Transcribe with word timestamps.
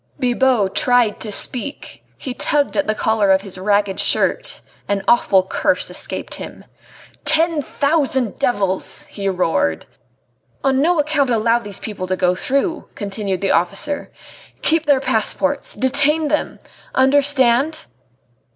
Bibot 0.19 0.73
tried 0.73 1.19
to 1.19 1.31
speak; 1.31 2.03
he 2.17 2.33
tugged 2.33 2.75
at 2.75 2.87
the 2.87 2.95
collar 2.95 3.29
of 3.29 3.41
his 3.43 3.59
ragged 3.59 3.99
shirt; 3.99 4.59
an 4.87 5.03
awful 5.07 5.43
curse 5.43 5.91
escaped 5.91 6.33
him. 6.33 6.65
"Ten 7.23 7.61
thousand 7.61 8.39
devils!" 8.39 9.03
he 9.09 9.29
roared. 9.29 9.85
"On 10.63 10.81
no 10.81 10.99
account 10.99 11.29
allow 11.29 11.59
these 11.59 11.79
people 11.79 12.07
to 12.07 12.15
go 12.15 12.33
through," 12.33 12.87
continued 12.95 13.41
the 13.41 13.51
officer. 13.51 14.09
"Keep 14.63 14.87
their 14.87 15.01
passports. 15.01 15.75
Detain 15.75 16.29
them!... 16.29 16.57
Understand?" 16.95 17.85